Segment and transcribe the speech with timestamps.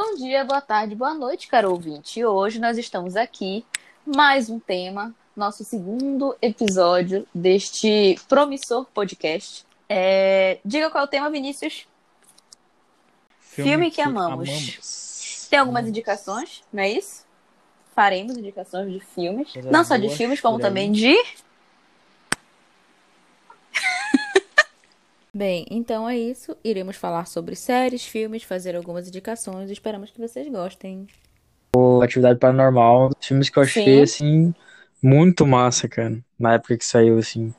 [0.00, 2.24] Bom dia, boa tarde, boa noite, caro ouvinte.
[2.24, 3.66] Hoje nós estamos aqui,
[4.06, 9.66] mais um tema, nosso segundo episódio deste promissor podcast.
[9.88, 10.60] É...
[10.64, 11.88] Diga qual é o tema, Vinícius.
[13.40, 14.48] Filme, Filme que, que amamos.
[14.48, 15.48] amamos.
[15.50, 17.26] Tem algumas indicações, não é isso?
[17.92, 19.52] Faremos indicações de filmes.
[19.64, 21.16] não só de filmes, como também de
[25.38, 26.56] Bem, então é isso.
[26.64, 29.70] Iremos falar sobre séries, filmes, fazer algumas indicações.
[29.70, 31.06] Esperamos que vocês gostem.
[31.76, 34.02] O Atividade Paranormal, dos filmes que eu achei, Sim.
[34.02, 34.54] assim,
[35.00, 36.18] muito massa, cara.
[36.36, 37.54] Na época que saiu, assim.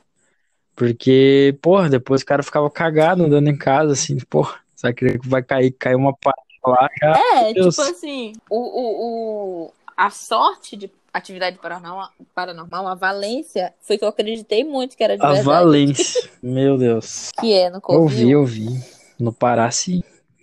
[0.75, 5.41] Porque, porra, depois o cara ficava cagado andando em casa, assim, porra, sabe que vai
[5.41, 7.17] cair, cair uma parte lá já.
[7.17, 7.77] É, Deus.
[7.77, 14.03] tipo assim, o, o, o, a sorte de atividade paranormal, paranormal, a Valência, foi que
[14.03, 15.49] eu acreditei muito que era de a verdade.
[15.49, 17.31] A Valência, meu Deus.
[17.39, 18.67] Que é, no Eu vi, eu vi.
[19.19, 20.01] No Pará, sim.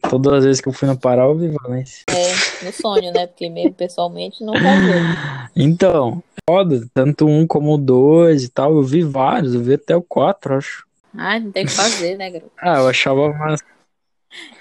[0.09, 2.05] Todas as vezes que eu fui no Pará, eu vi Valência.
[2.11, 3.27] É, no sonho, né?
[3.27, 4.55] Porque mesmo pessoalmente não.
[5.57, 6.87] Então, foda.
[6.95, 8.77] Tanto um como dois e tal.
[8.77, 10.87] Eu vi vários, eu vi até o quatro, acho.
[11.17, 12.53] Ai, não tem o que fazer, né, garoto?
[12.59, 13.61] ah, eu achava mais.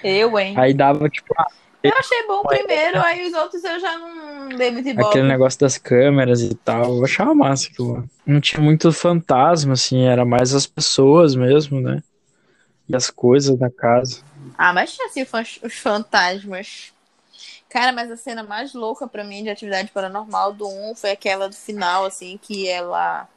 [0.02, 0.54] Eu, hein?
[0.58, 1.48] Aí dava, tipo, ah,
[1.88, 5.08] eu achei bom primeiro, aí os outros eu já não dei muito embora.
[5.08, 8.08] Aquele negócio das câmeras e tal, eu achava massa aquilo.
[8.26, 12.02] Não tinha muito fantasma, assim, era mais as pessoas mesmo, né?
[12.88, 14.22] E as coisas da casa.
[14.58, 15.26] Ah, mas tinha assim
[15.64, 16.94] os fantasmas.
[17.76, 21.50] Cara, mas a cena mais louca para mim de atividade paranormal do 1 foi aquela
[21.50, 23.28] do final, assim, que ela.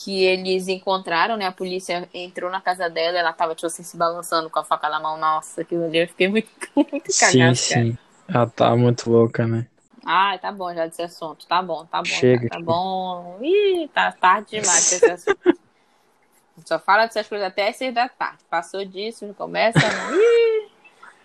[0.00, 1.46] Que eles encontraram, né?
[1.46, 4.88] A polícia entrou na casa dela, ela tava, tipo assim, se balançando com a faca
[4.88, 5.18] na mão.
[5.18, 7.54] Nossa, aquilo ali eu fiquei muito, muito cagado, Sim, cara.
[7.54, 7.98] sim.
[8.28, 9.66] Ela tá muito louca, né?
[10.04, 11.46] Ah, tá bom já desse assunto.
[11.46, 12.04] Tá bom, tá bom.
[12.04, 12.48] Chega.
[12.48, 13.38] Tá bom.
[13.42, 15.38] Ih, tá tarde demais desse assunto.
[16.64, 18.38] Só fala dessas coisas até seis da tarde.
[18.48, 19.78] Passou disso, começa.
[19.78, 20.68] Ih,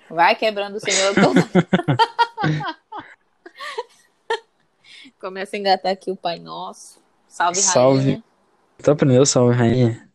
[0.09, 1.35] vai quebrando o senhor todo.
[5.19, 7.01] começa a engatar aqui o Pai Nosso.
[7.27, 8.03] Salve, salve.
[8.03, 8.23] Rainha.
[8.81, 10.07] Tu aprendeu salve, Rainha?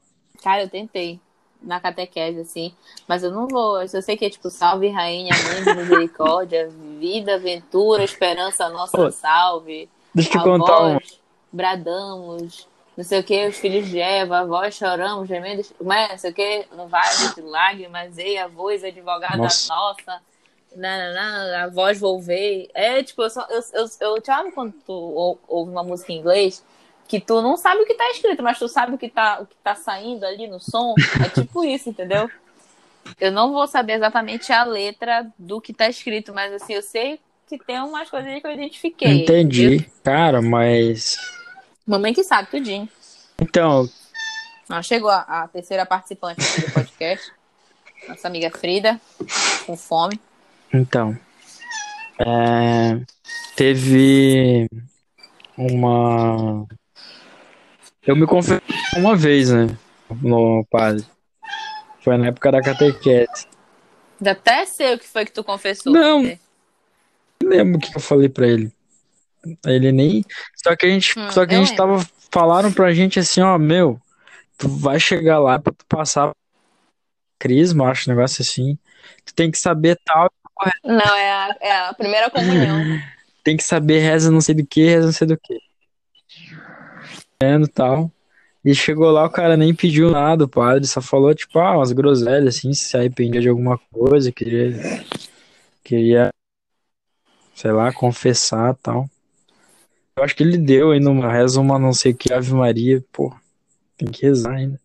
[0.43, 1.21] Cara, eu tentei
[1.63, 2.75] na catequese, assim.
[3.07, 3.83] Mas eu não vou.
[3.83, 6.69] Eu sei que é tipo, salve rainha, mãe de misericórdia,
[6.99, 9.89] vida, aventura, esperança, nossa Pô, salve.
[10.15, 10.99] Deixa eu te contar um.
[11.51, 16.19] Bradamos, não sei o que, os filhos de Eva, a voz choramos, gemendo, mas, não
[16.19, 19.75] sei o que, no vale de lágrimas, ei, a voz advogada nossa.
[19.75, 20.21] nossa.
[20.77, 22.69] Na, na, a voz volvei.
[22.75, 26.63] É, tipo, eu, só, eu, eu, eu, eu quando tu ouve uma música em inglês,
[27.09, 29.47] que tu não sabe o que tá escrito, mas tu sabe o que tá, o
[29.47, 30.95] que tá saindo ali no som.
[31.25, 32.31] É tipo isso, entendeu?
[33.19, 37.19] Eu não vou saber exatamente a letra do que tá escrito, mas assim, eu sei
[37.49, 39.23] que tem umas coisas que eu identifiquei.
[39.23, 39.91] Entendi, entendeu?
[40.05, 41.17] cara, mas.
[41.87, 42.87] Mamãe que sabe, tudinho.
[43.41, 43.89] Então.
[44.83, 47.33] Chegou a, a terceira participante do podcast.
[48.07, 49.01] Nossa amiga Frida,
[49.65, 50.21] com fome.
[50.73, 51.19] Então.
[52.19, 53.01] É,
[53.57, 54.69] teve
[55.57, 56.67] uma
[58.09, 58.63] eu me confessei
[58.97, 59.67] uma vez, né?
[60.23, 61.05] No padre.
[62.01, 63.47] Foi na época da catequese.
[64.27, 65.93] Até sei o que foi que tu confessou.
[65.93, 66.23] Não.
[66.23, 66.39] Não
[67.43, 68.73] lembro o que eu falei pra ele.
[69.67, 70.25] Ele nem.
[70.57, 71.19] Só que a gente.
[71.19, 71.99] Hum, só que a gente lembro.
[71.99, 72.11] tava.
[72.33, 74.01] Falaram pra gente assim, ó, meu,
[74.57, 76.33] tu vai chegar lá pra tu passar
[77.39, 78.79] crisma, acho, um negócio assim.
[79.27, 80.31] Tu tem que saber tal.
[80.83, 82.99] Não, é a, é a primeira comunhão.
[83.45, 85.68] tem que saber reza não sei do que, reza não sei do que
[87.41, 88.11] e tal.
[88.65, 91.93] E chegou lá, o cara nem pediu nada, o padre só falou, tipo, ah, umas
[91.93, 95.05] groselhas, assim, se arrependia de alguma coisa, queria,
[95.85, 96.31] queria,
[97.55, 99.09] sei lá, confessar tal.
[100.17, 103.03] Eu acho que ele deu ainda uma reza, uma não sei o que, Ave Maria,
[103.13, 103.33] pô,
[103.97, 104.81] tem que rezar ainda.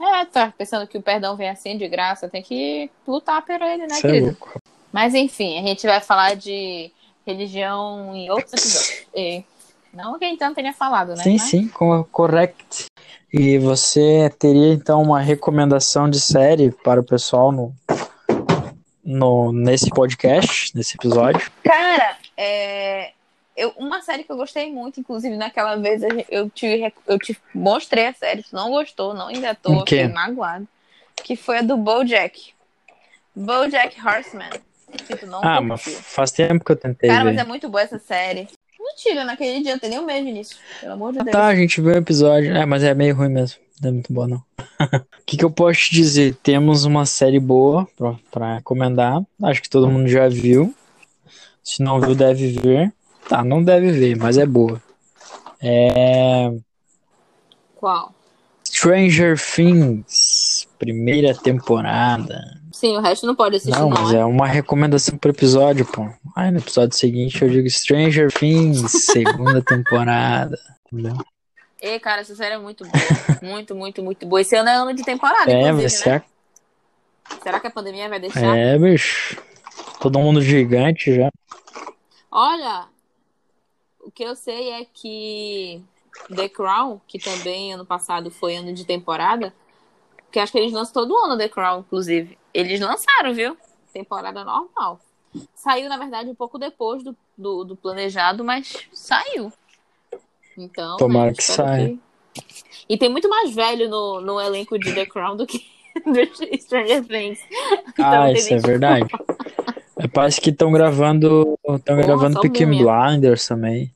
[0.00, 3.86] É, tá pensando que o perdão vem assim de graça, tem que lutar por ele,
[3.86, 4.30] né, Cê é querido?
[4.30, 4.58] É.
[4.90, 6.90] Mas enfim, a gente vai falar de
[7.26, 9.44] religião em outros episódios.
[9.96, 11.22] Não que então tenha falado, né?
[11.22, 11.42] Sim, Mas...
[11.42, 11.68] sim,
[12.12, 12.86] correct.
[13.32, 17.74] E você teria então uma recomendação de série para o pessoal no,
[19.02, 21.50] no nesse podcast, nesse episódio?
[21.64, 23.12] Cara, é,
[23.56, 28.06] eu, uma série que eu gostei muito, inclusive naquela vez eu te, eu te mostrei
[28.06, 30.68] a série, tu não gostou, não engatou, fiquei magoado.
[31.16, 32.52] Que foi a do BoJack.
[33.34, 34.50] BoJack Horseman.
[35.06, 37.30] Que tu não ah, mas faz tempo que eu tentei Cara, ver.
[37.30, 38.46] mas é muito boa essa série.
[38.96, 40.56] Mentira, naquele dia não tem nem um mês nisso.
[40.80, 41.36] Pelo amor de ah, Deus.
[41.36, 42.56] Tá, a gente viu o episódio.
[42.56, 43.60] É, mas é meio ruim mesmo.
[43.82, 44.42] Não é muito bom, não.
[45.20, 46.36] O que, que eu posso te dizer?
[46.36, 49.20] Temos uma série boa pra, pra recomendar.
[49.42, 50.72] Acho que todo mundo já viu.
[51.64, 52.92] Se não viu, deve ver.
[53.28, 54.80] Tá, não deve ver, mas é boa.
[55.60, 56.52] É.
[57.74, 58.14] Qual?
[58.64, 62.40] Stranger Things, primeira temporada.
[62.76, 63.88] Sim, o resto não pode assistir, não.
[63.88, 64.18] Mas é?
[64.18, 66.06] é uma recomendação pro episódio, pô.
[66.36, 70.58] Aí no episódio seguinte eu digo Stranger Things, segunda temporada.
[70.92, 71.16] Entendeu?
[71.80, 73.40] E, cara, essa série é muito boa.
[73.40, 74.42] muito, muito, muito boa.
[74.42, 76.22] Esse ano é ano de temporada, É, inclusive, vai ser né?
[77.42, 78.54] Será que a pandemia vai deixar?
[78.54, 79.42] É, bicho.
[79.98, 81.30] Todo mundo gigante já.
[82.30, 82.88] Olha,
[84.00, 85.82] o que eu sei é que
[86.28, 89.50] The Crown, que também ano passado foi ano de temporada,
[90.36, 92.36] que acho que eles lançam todo ano The Crown, inclusive.
[92.52, 93.56] Eles lançaram, viu?
[93.90, 95.00] Temporada normal.
[95.54, 99.50] Saiu, na verdade, um pouco depois do, do, do planejado, mas saiu.
[100.58, 100.98] Então.
[100.98, 101.88] Tomara né, que espero saia.
[101.88, 102.00] que-
[102.86, 105.64] E tem muito mais velho no, no elenco de The Crown do que
[106.04, 107.40] do Stranger Things.
[107.88, 109.08] Então Ah, isso é verdade.
[109.96, 111.58] É, parece que estão gravando.
[111.66, 112.66] Estão gravando Peaky.
[112.66, 113.90] Blinders também.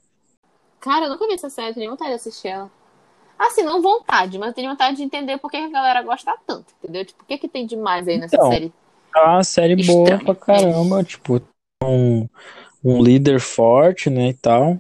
[0.81, 2.71] Cara, eu nunca vi essa série, eu tenho vontade de assistir ela.
[3.41, 6.75] Assim, não vontade, mas eu tenho vontade de entender por que a galera gosta tanto,
[6.79, 7.07] entendeu?
[7.07, 8.71] Tipo, o que, que tem de mais aí nessa Então, série?
[9.17, 11.03] É uma série boa pra caramba.
[11.03, 11.41] Tipo,
[11.83, 12.29] um,
[12.85, 14.79] um líder forte, né, e tal.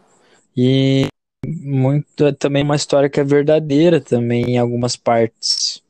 [0.54, 1.06] E
[1.46, 5.82] muito, é também uma história que é verdadeira também em algumas partes.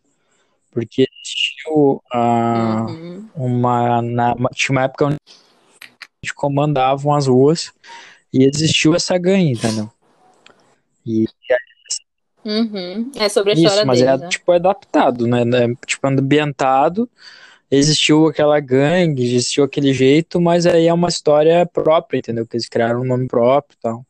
[0.70, 3.28] Porque existiu a, Uhum.
[3.34, 7.72] uma, na, tinha uma época onde comandavam as ruas
[8.32, 9.90] e existiu essa gangue, entendeu?
[11.04, 11.26] E
[12.44, 13.10] Uhum.
[13.16, 14.28] É sobre a isso, história mas deles, é né?
[14.28, 15.44] tipo adaptado, né?
[15.44, 17.08] né, Tipo ambientado,
[17.70, 22.46] existiu aquela gangue, existiu aquele jeito, mas aí é uma história própria, entendeu?
[22.46, 24.06] Que eles criaram um nome próprio e tal.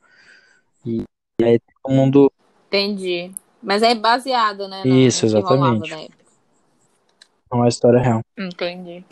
[0.86, 1.02] E,
[1.40, 2.32] e aí todo mundo
[2.68, 3.32] Entendi.
[3.60, 4.84] Mas é baseado, né?
[4.84, 5.92] no- Isso, rolava exatamente.
[7.52, 8.20] é uma história real.
[8.38, 9.04] Entendi.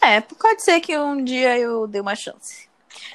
[0.00, 2.67] É, pode ser que um dia eu dê uma chance.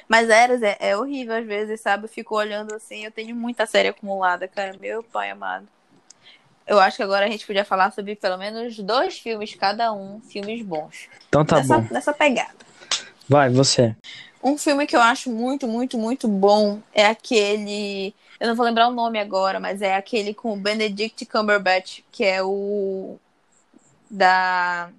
[0.08, 2.04] Mas Eras é, é horrível às vezes, sabe?
[2.04, 4.76] Eu fico olhando assim, eu tenho muita série acumulada, cara.
[4.80, 5.66] Meu pai amado.
[6.66, 10.20] Eu acho que agora a gente podia falar sobre pelo menos dois filmes cada um,
[10.20, 11.08] filmes bons.
[11.28, 11.88] Então tá nessa, bom.
[11.90, 12.54] nessa pegada.
[13.28, 13.94] Vai, você.
[14.42, 18.14] Um filme que eu acho muito, muito, muito bom é aquele.
[18.40, 22.24] Eu não vou lembrar o nome agora, mas é aquele com o Benedict Cumberbatch, que
[22.24, 23.18] é o.
[24.10, 24.90] Da.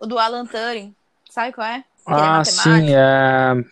[0.00, 0.94] O do Alan Turing.
[1.30, 1.84] Sabe qual é?
[2.06, 3.64] É Ah, sim, é,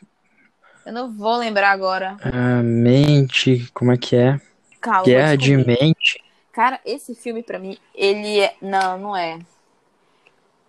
[0.87, 2.17] Eu não vou lembrar agora.
[2.25, 4.41] é mente, como é que é?
[4.81, 5.05] Calma.
[5.05, 6.23] Guerra de mente.
[6.53, 8.55] Cara, esse filme pra mim, ele é.
[8.61, 9.39] Não, não é.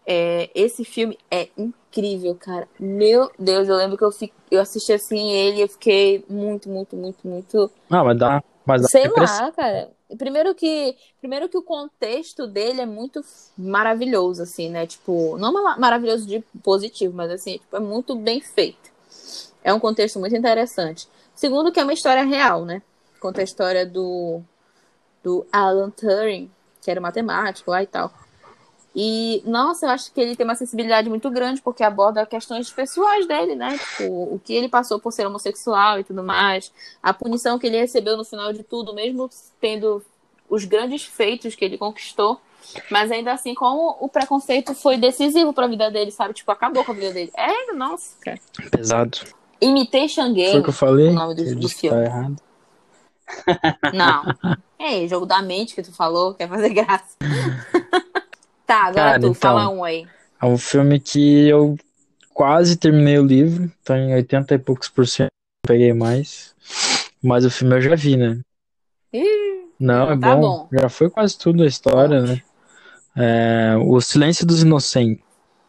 [0.05, 2.67] É, esse filme é incrível, cara.
[2.79, 4.33] Meu Deus, eu lembro que eu, fi...
[4.49, 8.81] eu assisti assim ele e eu fiquei muito, muito, muito, muito Ah, mas dá, mas
[8.81, 9.91] dá Sei lá, cara.
[10.17, 13.23] Primeiro que, primeiro que o contexto dele é muito
[13.57, 14.85] maravilhoso, assim, né?
[14.85, 18.91] Tipo, não ma- maravilhoso de positivo, mas assim, tipo, é muito bem feito.
[19.63, 21.07] É um contexto muito interessante.
[21.35, 22.81] Segundo que é uma história real, né?
[23.19, 24.41] Conta a história do,
[25.23, 28.11] do Alan Turing, que era matemático lá e tal.
[28.93, 33.25] E, nossa, eu acho que ele tem uma sensibilidade muito grande, porque aborda questões pessoais
[33.25, 33.77] dele, né?
[33.77, 34.03] Tipo,
[34.35, 36.71] o que ele passou por ser homossexual e tudo mais
[37.01, 39.29] a punição que ele recebeu no final de tudo, mesmo
[39.61, 40.03] tendo
[40.49, 42.41] os grandes feitos que ele conquistou,
[42.89, 46.33] mas ainda assim, como o preconceito foi decisivo pra vida dele, sabe?
[46.33, 47.31] Tipo, acabou com a vida dele.
[47.37, 48.39] É, nossa, cara.
[48.69, 49.19] Pesado.
[49.61, 51.07] Imitation Foi o Game, que eu falei?
[51.09, 51.95] o nome do- eu do filme.
[51.97, 52.35] tá errado.
[53.93, 54.23] não.
[54.77, 57.15] É, jogo da mente que tu falou, quer fazer graça.
[58.71, 59.33] tá, agora Cara, tu, então.
[59.33, 60.07] fala um aí.
[60.41, 61.77] É um filme que eu
[62.33, 65.29] quase terminei o livro, tá em 80 e poucos por cento,
[65.67, 66.55] peguei mais.
[67.21, 68.39] Mas o filme eu já vi, né?
[69.13, 70.41] Ih, Não, é tá bom.
[70.41, 70.69] bom.
[70.71, 72.41] Já foi quase tudo a história, né?
[73.15, 75.23] É, O Silêncio dos Inocentes.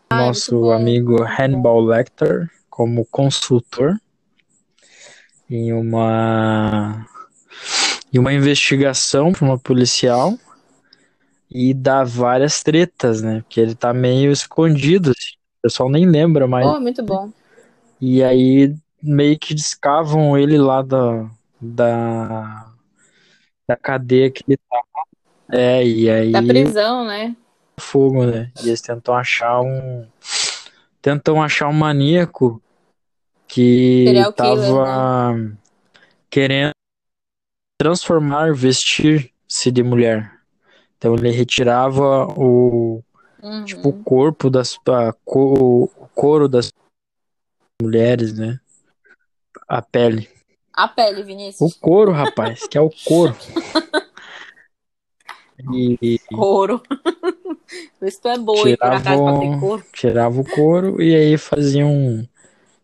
[0.09, 1.23] Ai, Nosso amigo.
[1.25, 3.99] Hannibal Lecter como consultor
[5.51, 7.07] em uma
[8.13, 10.39] em uma investigação para uma policial
[11.55, 13.43] e dá várias tretas, né?
[13.43, 15.37] Porque ele tá meio escondido, assim.
[15.59, 16.67] O pessoal nem lembra mais.
[16.67, 17.31] Oh, muito bom.
[18.01, 21.29] E aí meio que descavam ele lá da,
[21.61, 22.67] da,
[23.69, 24.83] da cadeia que ele tá.
[25.51, 27.37] É, e aí Da prisão, né?
[27.79, 28.51] fogo, né?
[28.63, 30.07] E eles tentam achar um.
[31.01, 32.63] Tentam achar um maníaco
[33.47, 34.67] que Serial killer, né?
[34.69, 35.59] tava
[36.31, 36.73] querendo
[37.79, 40.42] transformar, vestir-se de mulher.
[41.03, 43.03] Então ele retirava o,
[43.43, 43.65] Uhum.
[43.65, 44.79] tipo, o corpo das.
[44.89, 46.73] A, o couro das
[47.83, 48.61] mulheres, né?
[49.67, 50.31] A pele.
[50.73, 51.75] A pele, O Vinícius.
[51.75, 53.35] couro, rapaz, que é o couro.
[55.73, 56.83] E Couro.
[58.01, 59.85] Isso é boi, por acaso, pra couro.
[59.93, 62.29] tirava o couro e aí faziam um,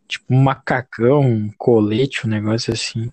[0.07, 3.11] tipo um macacão, um colete, um negócio assim.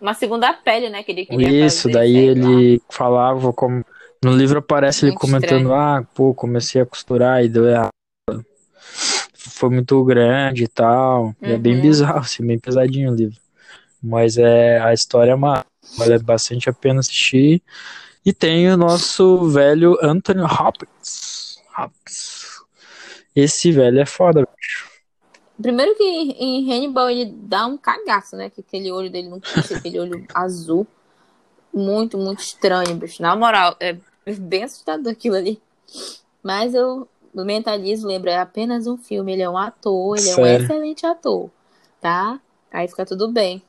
[0.00, 1.02] Uma segunda pele, né?
[1.02, 2.50] Que ele queria Isso, fazer, daí sei lá.
[2.50, 3.84] ele falava como.
[4.22, 5.74] No livro aparece ele Muito comentando, estranho.
[5.74, 7.90] ah, pô, comecei a costurar e deu errado.
[9.34, 11.26] foi muito grande e tal.
[11.26, 11.34] Uhum.
[11.42, 11.82] É bem uhum.
[11.82, 13.38] bizarro, assim, bem pesadinho o livro.
[14.02, 15.64] Mas é a história é má.
[15.96, 17.62] Vale bastante a pena assistir.
[18.24, 21.58] E tem o nosso velho Anthony Hopkins.
[21.78, 22.46] Hopkins.
[23.34, 24.95] Esse velho é foda, bicho.
[25.60, 28.50] Primeiro que em Hannibal ele dá um cagaço, né?
[28.50, 30.86] Que aquele olho dele não pisca, aquele olho azul.
[31.72, 33.22] Muito, muito estranho, bicho.
[33.22, 33.96] Na moral, é
[34.38, 35.60] bem assustador aquilo ali.
[36.42, 39.32] Mas eu mentalizo, lembro, é apenas um filme.
[39.32, 40.44] Ele é um ator, ele Sério?
[40.44, 41.50] é um excelente ator,
[42.00, 42.40] tá?
[42.72, 43.62] Aí fica tudo bem.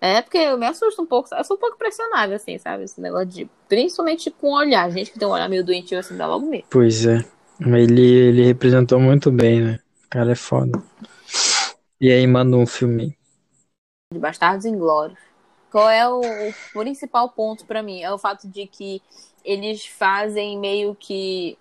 [0.00, 2.84] É porque eu me assusto um pouco, eu sou um pouco pressionável, assim, sabe?
[2.84, 3.50] Esse negócio de.
[3.68, 4.90] Principalmente com o olhar.
[4.90, 6.64] Gente que tem um olhar meio doentio, assim, dá logo medo.
[6.70, 7.24] Pois é.
[7.60, 9.80] Ele, ele representou muito bem, né?
[10.06, 10.80] O cara é foda.
[12.00, 13.16] E aí manda um filme.
[14.12, 15.18] De Bastardos Inglórios.
[15.70, 18.00] Qual é o, o principal ponto para mim?
[18.00, 19.02] É o fato de que
[19.44, 21.58] eles fazem meio que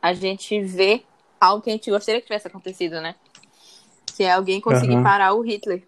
[0.00, 1.02] a gente vê
[1.40, 3.14] algo que a gente gostaria que tivesse acontecido, né?
[4.16, 5.02] Que é alguém conseguir uhum.
[5.02, 5.82] parar o Hitler.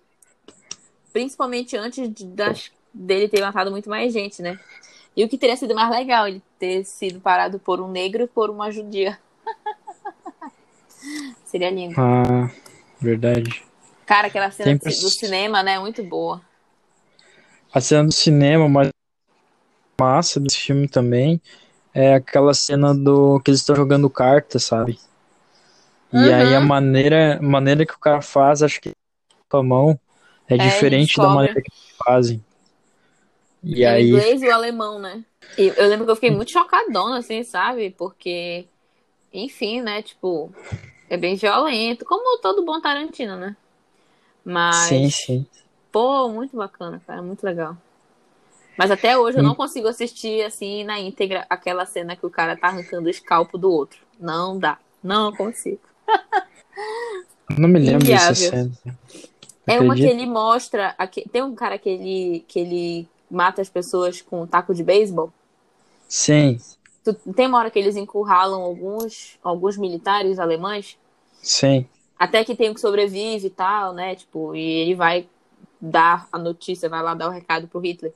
[1.13, 4.59] Principalmente antes de, das, dele ter matado muito mais gente, né?
[5.17, 8.27] E o que teria sido mais legal, ele ter sido parado por um negro e
[8.27, 9.19] por uma judia.
[11.47, 11.95] Seria lindo.
[11.99, 12.51] Ah,
[13.01, 13.65] verdade.
[14.07, 14.95] Cara, aquela cena Sempre...
[14.95, 15.79] do cinema, né?
[15.81, 16.41] Muito boa.
[17.75, 18.89] A cena do cinema, mas
[20.01, 21.41] massa desse filme também
[21.93, 24.99] é aquela cena do que eles estão jogando carta, sabe?
[26.13, 26.35] E uhum.
[26.35, 28.93] aí a maneira, maneira que o cara faz, acho que
[29.49, 30.01] com a mão
[30.49, 32.45] é, é diferente da maneira que eles fazem.
[33.63, 34.13] E é aí...
[34.13, 35.25] o inglês e o alemão, né?
[35.59, 37.91] E eu lembro que eu fiquei muito chocadona, assim, sabe?
[37.91, 38.67] Porque,
[39.33, 40.03] enfim, né?
[40.03, 40.53] Tipo,
[41.11, 43.57] é bem violento, como todo bom Tarantino, né?
[44.47, 44.77] Mas.
[44.77, 45.47] Sim, sim.
[45.91, 47.77] Pô, muito bacana, cara, muito legal.
[48.79, 49.57] Mas até hoje eu não hum.
[49.57, 53.71] consigo assistir assim na íntegra aquela cena que o cara tá arrancando o escalpo do
[53.71, 53.99] outro.
[54.21, 54.79] Não dá.
[55.03, 55.81] Não consigo.
[57.59, 58.71] Não me lembro dessa cena.
[59.67, 60.95] É uma que ele mostra.
[61.33, 65.33] Tem um cara que ele, que ele mata as pessoas com um taco de beisebol.
[66.09, 66.61] Sim.
[67.35, 70.97] Tem uma hora que eles encurralam alguns, alguns militares alemães.
[71.43, 71.87] Sim.
[72.19, 74.15] Até que tem o que sobrevive e tal, né?
[74.15, 75.29] Tipo, e ele vai
[75.81, 78.13] dar a notícia, vai lá dar o recado pro Hitler.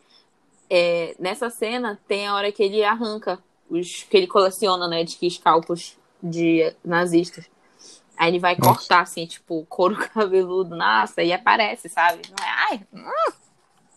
[0.69, 3.38] É, nessa cena tem a hora que ele arranca
[3.69, 7.49] os que ele coleciona, né, de escalpos de nazistas.
[8.16, 8.75] Aí ele vai nossa.
[8.75, 12.23] cortar, assim, tipo, couro cabeludo, nossa, e aparece, sabe?
[12.28, 13.33] Não é, ai, hum,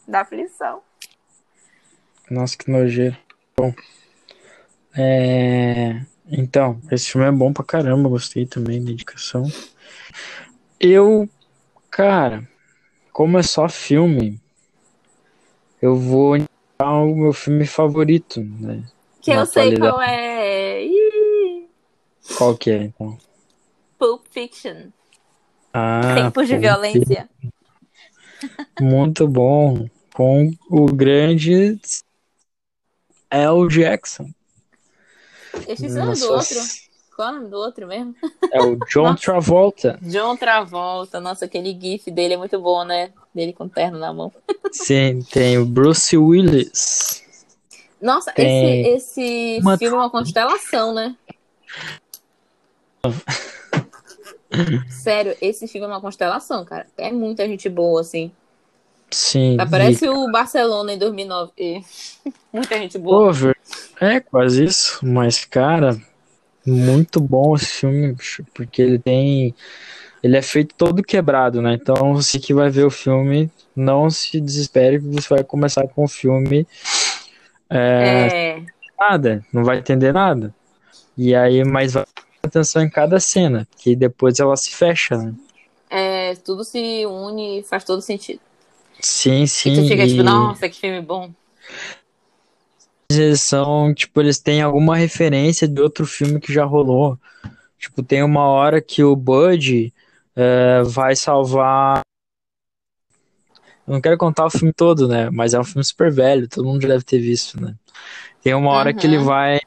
[0.07, 0.81] dá aflição.
[2.29, 3.17] Nossa, que nojeiro.
[3.55, 3.74] Bom,
[4.95, 6.01] é...
[6.27, 9.44] Então, esse filme é bom pra caramba, gostei também da indicação.
[10.80, 11.30] Eu,
[11.89, 12.48] cara,
[13.12, 14.39] como é só filme,
[15.82, 18.84] eu vou indicar o meu filme favorito, né?
[19.22, 20.86] Que eu sei qual é.
[22.38, 23.18] Qual que é, então?
[23.98, 24.89] Pulp Fiction.
[25.74, 27.30] Ah, Tempos de violência.
[28.80, 29.88] Muito bom.
[30.13, 31.80] Com o grande
[33.30, 33.68] L.
[33.68, 34.30] Jackson.
[35.67, 36.55] Eu esqueci o nome do outro.
[37.15, 38.15] Qual é o nome do outro mesmo?
[38.51, 40.00] É o John Travolta.
[40.01, 41.20] John Travolta.
[41.20, 43.12] Nossa, aquele gif dele é muito bom, né?
[43.34, 44.32] Dele com terno na mão.
[44.72, 47.24] Sim, tem o Bruce Willis.
[48.01, 48.96] Nossa, tem...
[48.96, 49.77] esse, esse uma...
[49.77, 51.15] filme é uma constelação, né?
[54.89, 56.88] Sério, esse filme é uma constelação, cara.
[56.98, 58.32] É muita gente boa, assim.
[59.10, 59.58] Sim.
[59.70, 60.10] Parece e...
[60.10, 61.51] o Barcelona em 2009.
[62.51, 63.29] muita gente boa.
[63.29, 63.55] Over.
[64.03, 65.00] É, quase isso.
[65.01, 65.98] Mas, cara,
[66.65, 68.17] muito bom esse filme,
[68.53, 69.55] porque ele tem.
[70.22, 71.74] Ele é feito todo quebrado, né?
[71.74, 76.03] Então você que vai ver o filme, não se desespere que você vai começar com
[76.03, 76.67] o filme.
[77.69, 78.63] É, é...
[79.00, 80.53] Nada, não vai entender nada.
[81.17, 82.05] E aí, mas vai
[82.43, 85.33] atenção em cada cena, que depois ela se fecha, né?
[85.89, 88.41] É, tudo se une e faz todo sentido.
[89.00, 89.74] Sim, sim.
[89.74, 90.10] E tu fica e...
[90.10, 91.31] tipo, nossa, que filme bom
[93.17, 97.17] eles são, tipo, eles têm alguma referência de outro filme que já rolou.
[97.77, 99.93] Tipo, tem uma hora que o Bud
[100.36, 102.01] é, vai salvar.
[103.86, 105.29] Eu não quero contar o filme todo, né?
[105.29, 107.75] Mas é um filme super velho, todo mundo já deve ter visto, né?
[108.41, 108.96] Tem uma hora uhum.
[108.98, 109.60] que ele vai.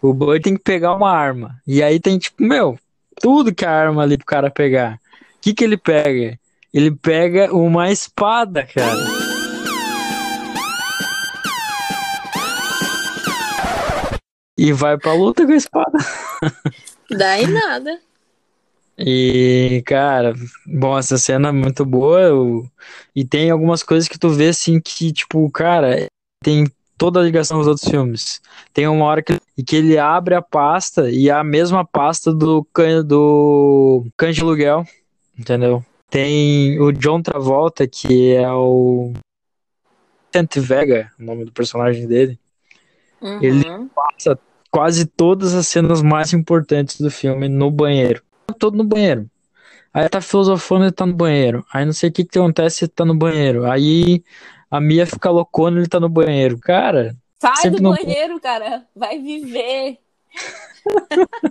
[0.00, 1.60] O Bud tem que pegar uma arma.
[1.66, 2.78] E aí tem, tipo, meu,
[3.20, 4.94] tudo que é arma ali pro cara pegar.
[4.94, 6.38] O que, que ele pega?
[6.72, 9.19] Ele pega uma espada, cara.
[14.60, 15.98] E vai pra luta com a espada.
[17.10, 17.98] Dá em nada.
[18.98, 20.34] E, cara,
[20.66, 22.20] bom, essa cena é muito boa.
[22.20, 22.70] Eu...
[23.16, 26.06] E tem algumas coisas que tu vê assim que, tipo, cara,
[26.44, 26.66] tem
[26.98, 28.42] toda a ligação com os outros filmes.
[28.74, 29.40] Tem uma hora que.
[29.64, 34.42] que ele abre a pasta e é a mesma pasta do can, do cães de
[34.42, 34.84] aluguel,
[35.38, 35.82] entendeu?
[36.10, 39.14] Tem o John Travolta, que é o
[40.30, 42.38] Vicente Vega, o nome do personagem dele.
[43.22, 43.42] Uhum.
[43.42, 43.64] Ele
[43.94, 44.38] passa
[44.70, 48.22] quase todas as cenas mais importantes do filme no banheiro.
[48.58, 49.28] Todo no banheiro.
[49.92, 51.66] Aí tá filosofando e tá no banheiro.
[51.72, 53.68] Aí não sei o que que acontece, ele tá no banheiro.
[53.68, 54.22] Aí
[54.70, 56.58] a Mia fica loucona e ele tá no banheiro.
[56.58, 57.16] Cara.
[57.40, 58.40] Sai do banheiro, não...
[58.40, 58.86] cara.
[58.94, 59.98] Vai viver.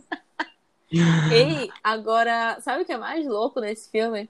[1.32, 4.30] Ei, agora, sabe o que é mais louco nesse filme?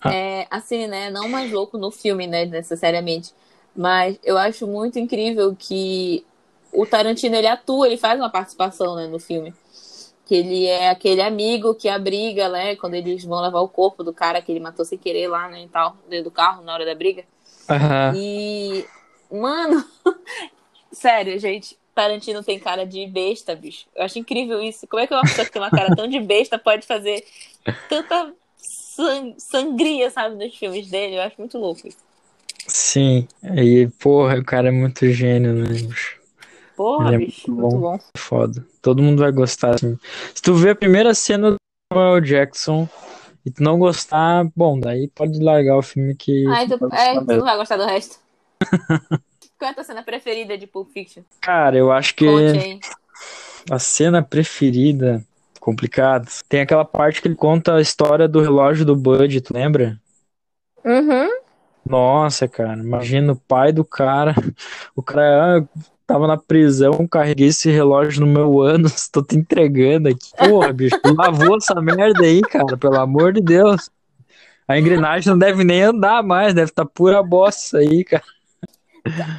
[0.00, 0.14] Ah.
[0.14, 1.10] É, assim, né?
[1.10, 2.44] Não mais louco no filme, né?
[2.44, 3.32] Necessariamente.
[3.74, 6.24] Mas eu acho muito incrível que
[6.80, 9.54] o Tarantino ele atua, ele faz uma participação né, no filme
[10.26, 12.74] que ele é aquele amigo que abriga, né?
[12.74, 15.62] Quando eles vão levar o corpo do cara que ele matou sem querer lá, né?
[15.62, 17.24] E tal, dentro do carro na hora da briga.
[17.70, 18.16] Uhum.
[18.16, 18.84] E,
[19.30, 19.84] mano,
[20.90, 23.86] sério, gente, Tarantino tem cara de besta, bicho.
[23.94, 24.86] Eu acho incrível isso.
[24.88, 27.24] Como é que uma pessoa que tem uma cara tão de besta pode fazer
[27.88, 31.18] tanta sang sangria, sabe, nos filmes dele?
[31.18, 32.04] Eu acho muito louco isso.
[32.66, 36.15] Sim, e porra, o cara é muito gênio, né, bicho?
[36.76, 37.80] Porra, é bicho, muito bom.
[37.80, 38.10] muito bom.
[38.16, 38.66] Foda.
[38.82, 39.74] Todo mundo vai gostar.
[39.74, 39.98] Assim.
[40.34, 41.56] Se tu ver a primeira cena do
[41.92, 42.88] Samuel Jackson
[43.44, 46.44] e tu não gostar, bom, daí pode largar o filme que.
[46.48, 48.18] Ah, tu, é, tu não vai gostar do resto.
[49.58, 51.22] Qual é a tua cena preferida de Pulp Fiction?
[51.40, 52.26] Cara, eu acho que.
[53.70, 55.24] A cena preferida.
[55.58, 56.28] Complicado.
[56.48, 60.00] Tem aquela parte que ele conta a história do relógio do Bud, tu lembra?
[60.84, 61.28] Uhum.
[61.84, 64.34] Nossa, cara, imagina o pai do cara.
[64.94, 65.64] O cara ah,
[66.06, 70.30] tava na prisão, carreguei esse relógio no meu ânus, tô te entregando aqui.
[70.36, 73.90] Porra, bicho, lavou essa merda aí, cara, pelo amor de Deus.
[74.68, 78.24] A engrenagem não deve nem andar mais, deve estar tá pura bosta aí, cara.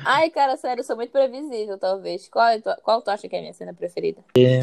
[0.06, 2.30] Ai, cara, sério, eu sou muito previsível, talvez.
[2.30, 2.48] Qual,
[2.84, 4.24] qual tu acha que é a minha cena preferida?
[4.38, 4.62] É...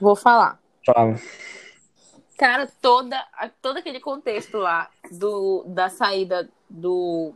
[0.00, 0.60] Vou falar.
[0.86, 1.16] Fala.
[2.38, 3.22] Cara, toda,
[3.60, 7.34] todo aquele contexto lá do, da saída do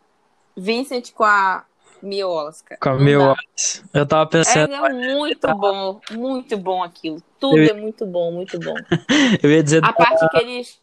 [0.57, 1.65] Vincent com a
[2.03, 2.81] Miolas, cara.
[2.81, 3.85] Com a Miolas.
[3.93, 4.73] Eu tava pensando.
[4.73, 7.23] É, é muito bom, muito bom aquilo.
[7.41, 7.71] Tudo eu...
[7.71, 8.75] é muito bom, muito bom.
[9.43, 9.85] eu ia dizer.
[9.85, 10.81] A parte que eles.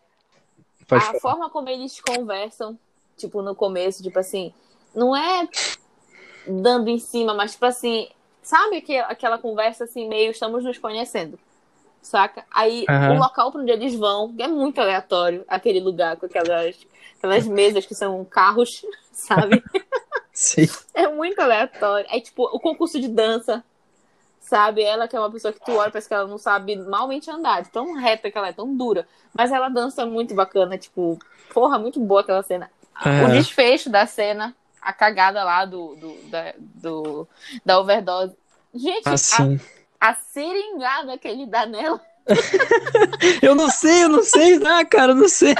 [0.87, 1.19] Pode a falar.
[1.19, 2.77] forma como eles conversam,
[3.15, 4.53] tipo, no começo, tipo assim,
[4.93, 5.47] não é
[6.47, 8.09] dando em cima, mas tipo assim,
[8.41, 11.39] sabe que aquela conversa assim, meio estamos nos conhecendo.
[12.01, 12.43] Saca?
[12.51, 13.15] Aí uhum.
[13.15, 16.75] o local para onde eles vão é muito aleatório, aquele lugar com aquelas,
[17.17, 19.63] aquelas mesas que são carros, sabe?
[20.41, 20.67] Sim.
[20.95, 22.07] É muito aleatório.
[22.09, 23.63] É tipo o concurso de dança,
[24.39, 24.81] sabe?
[24.81, 27.63] Ela que é uma pessoa que tu olha, parece que ela não sabe malmente andar,
[27.67, 29.07] tão reta que ela é, tão dura.
[29.31, 31.19] Mas ela dança muito bacana, tipo,
[31.53, 32.71] porra, muito boa aquela cena.
[33.05, 33.25] Uhum.
[33.25, 37.27] O desfecho da cena, a cagada lá do, do, da, do,
[37.63, 38.35] da overdose.
[38.73, 39.59] Gente, assim.
[39.99, 42.01] a, a seringada que ele dá nela.
[43.43, 45.53] eu não sei, eu não sei, ah, cara, eu não sei.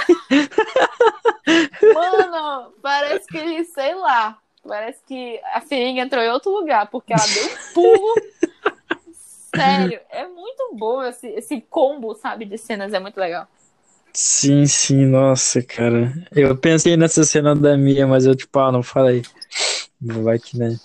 [1.94, 7.13] Mano, parece que ele, sei lá, Parece que a seringa entrou em outro lugar, porque
[7.13, 8.15] ela deu um pulo.
[9.54, 13.47] Sério, é muito bom esse, esse combo, sabe, de cenas, é muito legal.
[14.13, 16.13] Sim, sim, nossa, cara.
[16.32, 19.24] Eu pensei nessa cena da Mia, mas eu, tipo, ah, não falei.
[20.00, 20.78] Vai que, né?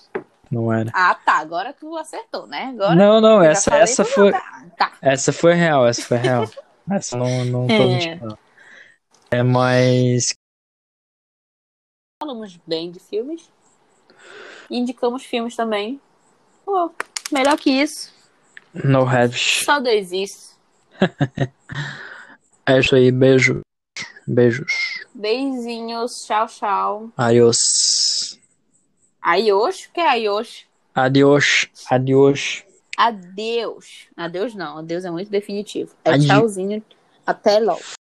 [0.49, 0.91] Não era.
[0.93, 1.37] Ah, tá.
[1.37, 2.67] Agora tu acertou, né?
[2.73, 4.31] Agora não, não, essa, essa foi.
[4.77, 4.93] Tá.
[5.01, 6.45] Essa foi real, essa foi real.
[6.89, 7.79] essa não, não tô é.
[7.79, 8.39] mentindo.
[9.29, 10.33] É mais.
[12.21, 13.51] Falamos bem de filmes.
[14.69, 15.99] E indicamos filmes também.
[16.65, 16.91] Pô,
[17.31, 18.13] melhor que isso.
[18.73, 19.37] No have.
[19.37, 20.57] Só dois isso.
[22.65, 23.61] é isso aí, beijo.
[24.27, 25.05] Beijos.
[25.13, 27.09] Beijinhos, tchau, tchau.
[27.15, 28.37] Adiós.
[29.21, 29.85] Adiós?
[29.85, 30.65] O que é adiós?
[30.93, 31.69] Adiós.
[31.89, 32.65] Adiós.
[32.97, 34.07] Adeus.
[34.17, 35.93] Adeus não, adeus é muito definitivo.
[36.03, 36.27] É Adi...
[36.27, 36.83] tchauzinho.
[37.25, 37.81] Até logo.